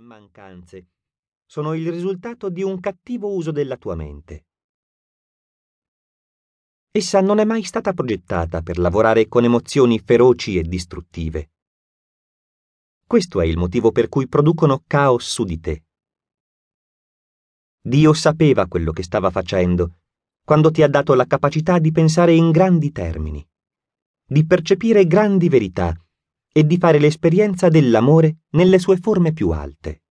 [0.00, 0.86] e mancanze
[1.44, 4.46] sono il risultato di un cattivo uso della tua mente.
[6.90, 11.50] Essa non è mai stata progettata per lavorare con emozioni feroci e distruttive.
[13.06, 15.84] Questo è il motivo per cui producono caos su di te.
[17.82, 19.98] Dio sapeva quello che stava facendo
[20.42, 23.46] quando ti ha dato la capacità di pensare in grandi termini,
[24.24, 25.94] di percepire grandi verità
[26.52, 30.02] e di fare l'esperienza dell'amore nelle sue forme più alte.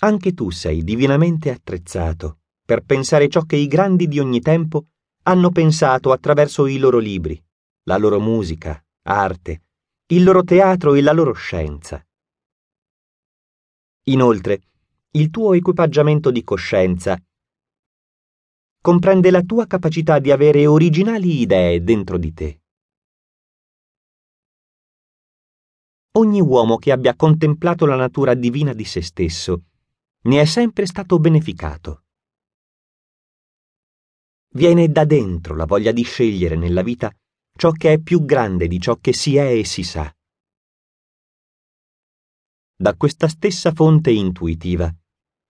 [0.00, 4.88] Anche tu sei divinamente attrezzato per pensare ciò che i grandi di ogni tempo
[5.24, 7.42] hanno pensato attraverso i loro libri,
[7.84, 9.62] la loro musica, arte,
[10.06, 12.04] il loro teatro e la loro scienza.
[14.04, 14.60] Inoltre,
[15.12, 17.18] il tuo equipaggiamento di coscienza
[18.80, 22.63] comprende la tua capacità di avere originali idee dentro di te.
[26.16, 29.64] Ogni uomo che abbia contemplato la natura divina di se stesso
[30.22, 32.04] ne è sempre stato beneficato.
[34.54, 37.12] Viene da dentro la voglia di scegliere nella vita
[37.56, 40.14] ciò che è più grande di ciò che si è e si sa.
[42.76, 44.94] Da questa stessa fonte intuitiva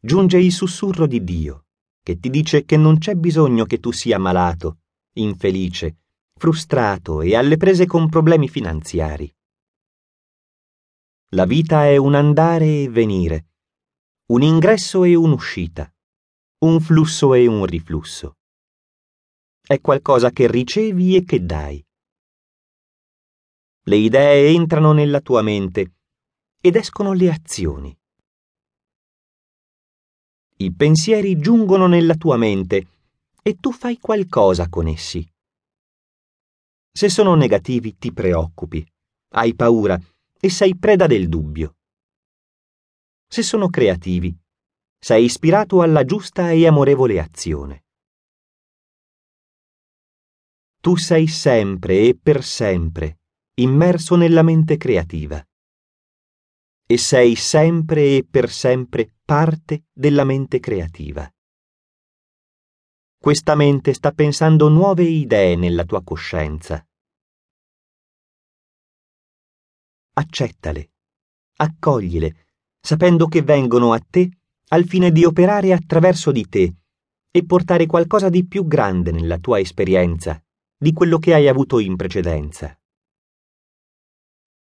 [0.00, 1.66] giunge il sussurro di Dio,
[2.00, 4.78] che ti dice che non c'è bisogno che tu sia malato,
[5.14, 6.02] infelice,
[6.38, 9.32] frustrato e alle prese con problemi finanziari.
[11.34, 13.46] La vita è un andare e venire,
[14.32, 15.92] un ingresso e un'uscita,
[16.64, 18.36] un flusso e un riflusso
[19.72, 21.82] è qualcosa che ricevi e che dai.
[23.84, 25.94] Le idee entrano nella tua mente
[26.60, 27.96] ed escono le azioni.
[30.56, 32.88] I pensieri giungono nella tua mente
[33.42, 35.26] e tu fai qualcosa con essi.
[36.92, 38.86] Se sono negativi ti preoccupi,
[39.34, 39.98] hai paura
[40.44, 41.76] e sei preda del dubbio.
[43.28, 44.36] Se sono creativi,
[44.98, 47.84] sei ispirato alla giusta e amorevole azione.
[50.80, 53.20] Tu sei sempre e per sempre
[53.54, 55.40] immerso nella mente creativa.
[56.88, 61.32] E sei sempre e per sempre parte della mente creativa.
[63.16, 66.84] Questa mente sta pensando nuove idee nella tua coscienza.
[70.14, 70.90] Accettale,
[71.56, 74.28] accoglile, sapendo che vengono a te
[74.68, 76.74] al fine di operare attraverso di te
[77.30, 80.42] e portare qualcosa di più grande nella tua esperienza
[80.76, 82.78] di quello che hai avuto in precedenza.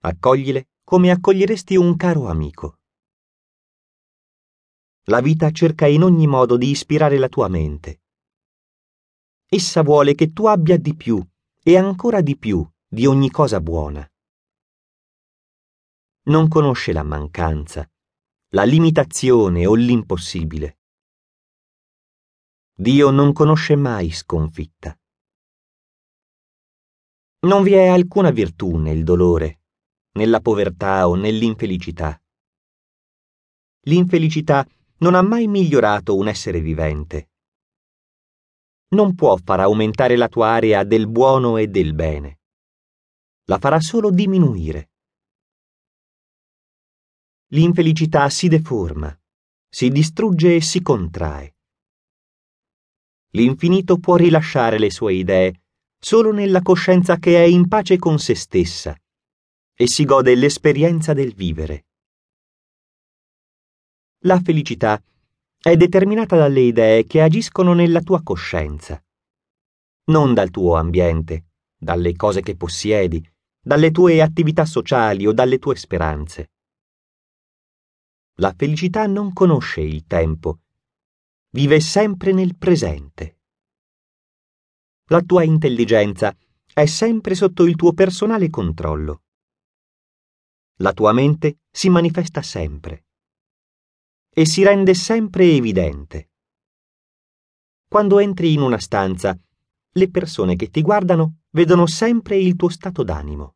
[0.00, 2.78] Accoglile come accoglieresti un caro amico.
[5.08, 8.00] La vita cerca in ogni modo di ispirare la tua mente.
[9.46, 11.22] Essa vuole che tu abbia di più
[11.62, 14.08] e ancora di più di ogni cosa buona.
[16.28, 17.88] Non conosce la mancanza,
[18.48, 20.80] la limitazione o l'impossibile.
[22.74, 24.98] Dio non conosce mai sconfitta.
[27.46, 29.60] Non vi è alcuna virtù nel dolore,
[30.14, 32.20] nella povertà o nell'infelicità.
[33.82, 34.66] L'infelicità
[34.98, 37.30] non ha mai migliorato un essere vivente.
[38.88, 42.40] Non può far aumentare la tua area del buono e del bene.
[43.44, 44.90] La farà solo diminuire.
[47.50, 49.16] L'infelicità si deforma,
[49.68, 51.54] si distrugge e si contrae.
[53.30, 55.60] L'infinito può rilasciare le sue idee
[55.96, 58.96] solo nella coscienza che è in pace con se stessa
[59.74, 61.86] e si gode l'esperienza del vivere.
[64.24, 65.00] La felicità
[65.56, 69.00] è determinata dalle idee che agiscono nella tua coscienza,
[70.06, 73.24] non dal tuo ambiente, dalle cose che possiedi,
[73.60, 76.50] dalle tue attività sociali o dalle tue speranze.
[78.38, 80.60] La felicità non conosce il tempo,
[81.52, 83.40] vive sempre nel presente.
[85.06, 86.36] La tua intelligenza
[86.70, 89.22] è sempre sotto il tuo personale controllo.
[90.80, 93.06] La tua mente si manifesta sempre
[94.28, 96.32] e si rende sempre evidente.
[97.88, 99.34] Quando entri in una stanza,
[99.92, 103.54] le persone che ti guardano vedono sempre il tuo stato d'animo.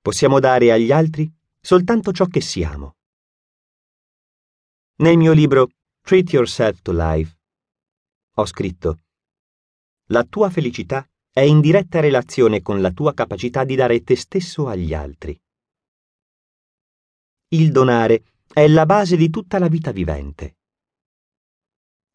[0.00, 1.28] Possiamo dare agli altri
[1.60, 2.96] soltanto ciò che siamo.
[4.96, 5.68] Nel mio libro
[6.00, 7.38] Treat Yourself to Life
[8.34, 9.00] ho scritto
[10.06, 14.66] La tua felicità è in diretta relazione con la tua capacità di dare te stesso
[14.66, 15.40] agli altri.
[17.48, 20.56] Il donare è la base di tutta la vita vivente.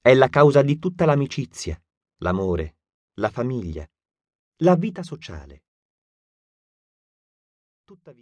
[0.02, 1.82] È la causa di tutta l'amicizia,
[2.18, 2.78] l'amore,
[3.16, 3.88] la famiglia,
[4.58, 5.64] la vita sociale.
[7.84, 8.14] Tuttavia,